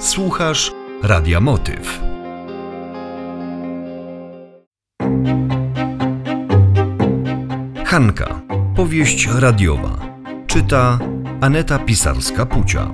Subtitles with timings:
[0.00, 2.00] Słuchasz Radia Motyw.
[7.84, 8.42] Hanka.
[8.76, 10.18] Powieść radiowa.
[10.46, 10.98] Czyta
[11.40, 12.92] Aneta Pisarska-Pucia.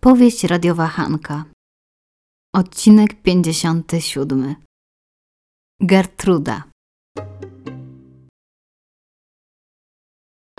[0.00, 1.44] Powieść radiowa Hanka.
[2.54, 4.54] Odcinek 57.
[5.80, 6.71] Gertruda.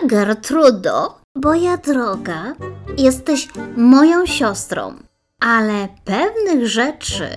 [0.06, 2.54] Gertrudo, moja droga,
[2.98, 4.94] jesteś moją siostrą,
[5.40, 7.28] ale pewnych rzeczy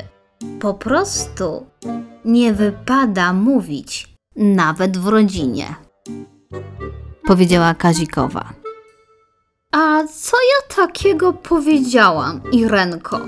[0.60, 1.66] po prostu
[2.26, 5.76] nie wypada mówić, nawet w rodzinie.
[7.28, 8.54] Powiedziała Kazikowa.
[9.72, 13.20] A co ja takiego powiedziałam, Irenko?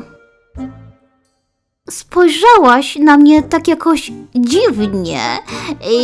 [1.90, 5.22] Spojrzałaś na mnie tak jakoś dziwnie,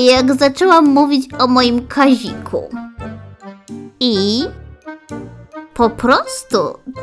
[0.06, 2.70] jak zaczęłam mówić o moim Kaziku.
[4.08, 4.44] I
[5.74, 6.58] po prostu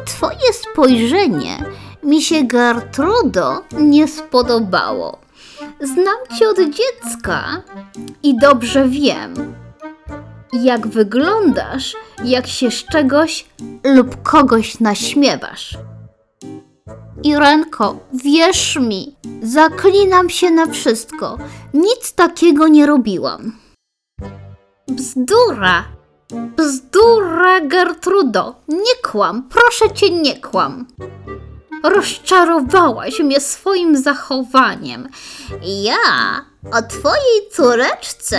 [0.06, 1.64] twoje spojrzenie
[2.03, 5.19] mi się, Gertrudo, nie spodobało.
[5.80, 7.62] Znam cię od dziecka
[8.23, 9.55] i dobrze wiem,
[10.53, 13.47] jak wyglądasz, jak się z czegoś
[13.84, 15.78] lub kogoś naśmiewasz.
[17.23, 21.39] Irenko, wierz mi, zaklinam się na wszystko.
[21.75, 23.53] Nic takiego nie robiłam.
[24.89, 26.02] Bzdura!
[26.33, 28.55] Bzdura, Gertrudo!
[28.69, 30.86] Nie kłam, proszę cię, nie kłam.
[31.84, 35.08] Rozczarowałaś mnie swoim zachowaniem.
[35.62, 35.94] Ja
[36.72, 38.39] o twojej córeczce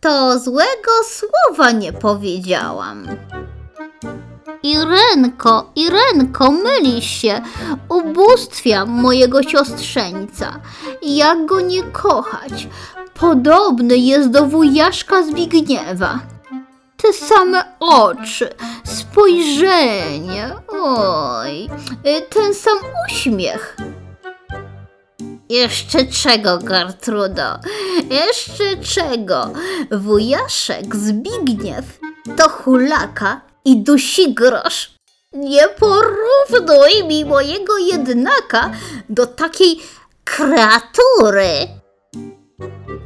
[0.00, 3.06] to złego słowa nie powiedziałam.
[4.62, 7.40] Irenko, Irenko, mylisz się,
[7.88, 10.60] ubóstwiam mojego siostrzeńca.
[11.02, 12.68] Jak go nie kochać?
[13.20, 16.18] Podobny jest do wujaszka Zbigniewa.
[17.02, 18.48] Te same oczy,
[18.84, 21.70] spojrzenie, oj,
[22.06, 23.76] y, ten sam uśmiech.
[25.48, 27.58] Jeszcze czego, Gertrudo?
[28.10, 29.50] Jeszcze czego?
[29.90, 32.00] Wujaszek Zbigniew
[32.36, 34.94] to hulaka i dusi grosz.
[35.32, 38.70] Nie porównuj mi mojego jednaka
[39.08, 39.80] do takiej
[40.24, 41.68] kreatury.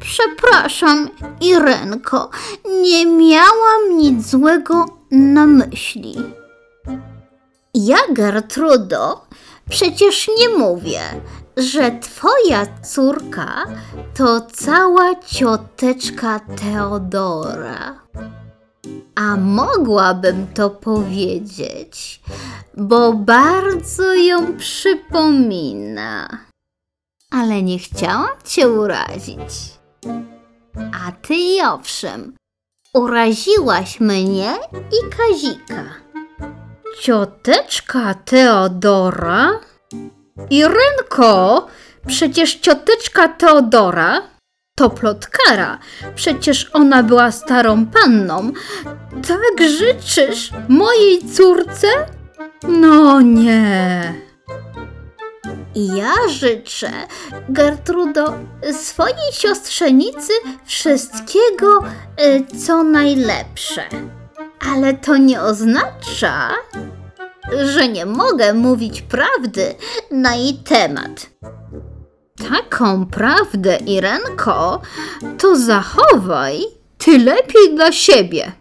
[0.01, 1.11] Przepraszam,
[1.41, 2.31] Irenko,
[2.65, 6.15] nie miałam nic złego na myśli.
[7.75, 9.27] Ja, Gertrudo,
[9.71, 11.01] przecież nie mówię,
[11.57, 13.65] że twoja córka
[14.15, 18.05] to cała cioteczka Teodora.
[19.15, 22.23] A mogłabym to powiedzieć,
[22.77, 26.29] bo bardzo ją przypomina.
[27.31, 29.79] Ale nie chciałam cię urazić.
[30.77, 31.35] A ty
[31.73, 32.35] owszem,
[32.95, 35.85] uraziłaś mnie i Kazika.
[37.01, 39.61] Cioteczka Teodora?
[40.51, 41.67] Irenko,
[42.07, 44.23] przecież cioteczka Teodora
[44.77, 45.79] to plotkara.
[46.15, 48.53] Przecież ona była starą panną.
[49.29, 51.87] Tak życzysz mojej córce?
[52.69, 54.15] No nie.
[55.75, 56.91] Ja życzę,
[57.49, 58.35] Gertrudo,
[58.73, 60.33] swojej siostrzenicy
[60.65, 61.85] wszystkiego,
[62.21, 63.83] y, co najlepsze.
[64.73, 66.51] Ale to nie oznacza,
[67.65, 69.75] że nie mogę mówić prawdy
[70.11, 71.27] na jej temat.
[72.51, 74.81] Taką prawdę, Irenko,
[75.39, 76.61] to zachowaj
[76.99, 78.53] ty lepiej dla siebie.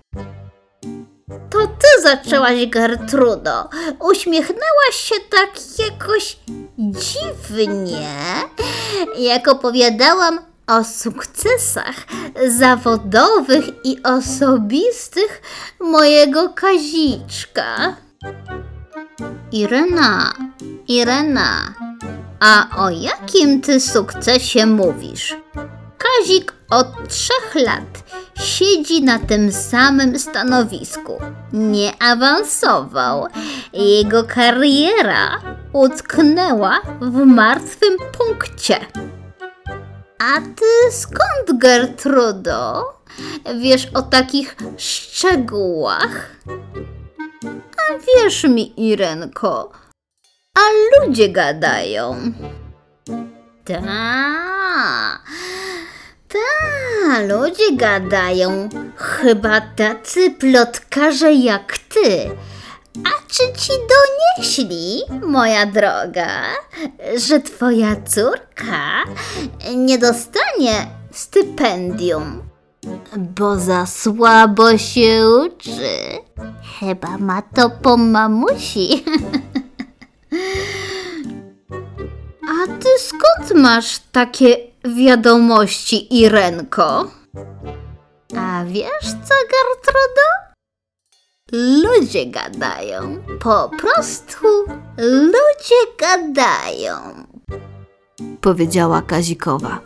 [1.49, 3.69] To ty zaczęłaś, Gertrudo.
[3.99, 5.49] Uśmiechnęłaś się tak
[5.79, 6.37] jakoś
[6.77, 8.09] dziwnie,
[9.17, 11.95] jak opowiadałam o sukcesach
[12.47, 15.41] zawodowych i osobistych
[15.79, 17.95] mojego Kaziczka.
[19.51, 20.33] Irena,
[20.87, 21.73] Irena,
[22.39, 25.37] a o jakim ty sukcesie mówisz?
[25.97, 28.03] Kazik od trzech lat
[28.43, 31.17] siedzi na tym samym stanowisku.
[31.53, 33.27] Nie awansował.
[33.73, 35.41] Jego kariera
[35.73, 38.79] utknęła w martwym punkcie.
[40.19, 42.93] A ty skąd, Gertrudo?
[43.61, 46.35] Wiesz o takich szczegółach?
[47.77, 49.71] A wierz mi, Irenko,
[50.57, 50.61] a
[50.99, 52.15] ludzie gadają.
[53.65, 53.81] Ta,
[56.27, 58.69] ta, ludzie gadają.
[58.95, 62.29] Chyba tacy plotkarze jak ty.
[62.97, 66.29] A czy ci donieśli, moja droga,
[67.15, 69.03] że twoja córka
[69.75, 72.43] nie dostanie stypendium,
[73.17, 75.99] bo za słabo się uczy?
[76.79, 78.87] Chyba ma to po mamusi.
[82.63, 84.57] A ty skąd masz takie
[84.97, 87.11] wiadomości, Irenko?
[88.37, 90.52] A wiesz co, Gertrudo?
[91.51, 93.23] Ludzie gadają.
[93.39, 94.47] Po prostu
[94.97, 96.95] ludzie gadają.
[98.41, 99.79] Powiedziała Kazikowa.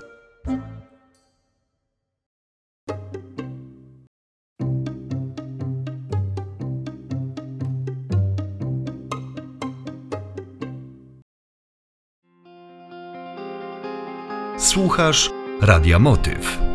[14.58, 15.32] Słuchasz
[15.62, 16.67] Radia Motyw.